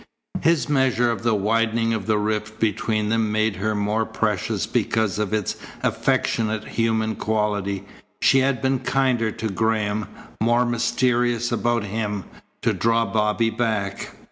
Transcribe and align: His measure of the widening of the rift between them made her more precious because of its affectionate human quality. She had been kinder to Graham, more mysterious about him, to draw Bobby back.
His 0.41 0.67
measure 0.67 1.11
of 1.11 1.21
the 1.21 1.35
widening 1.35 1.93
of 1.93 2.07
the 2.07 2.17
rift 2.17 2.59
between 2.59 3.09
them 3.09 3.31
made 3.31 3.57
her 3.57 3.75
more 3.75 4.03
precious 4.03 4.65
because 4.65 5.19
of 5.19 5.31
its 5.31 5.57
affectionate 5.83 6.69
human 6.69 7.15
quality. 7.15 7.85
She 8.19 8.39
had 8.39 8.63
been 8.63 8.79
kinder 8.79 9.29
to 9.29 9.47
Graham, 9.49 10.07
more 10.41 10.65
mysterious 10.65 11.51
about 11.51 11.83
him, 11.83 12.23
to 12.63 12.73
draw 12.73 13.05
Bobby 13.05 13.51
back. 13.51 14.15